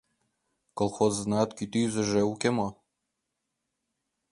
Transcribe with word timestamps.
Колхозынат 0.77 1.49
кӱтӱзыжӧ 1.57 2.21
уке 2.31 2.49
мо? 2.57 2.67